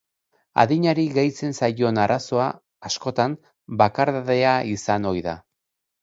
[0.61, 2.47] Adinari gehitzen zaion arazoa,
[2.89, 3.35] askotan,
[3.81, 5.35] bakardadea izan ohi da.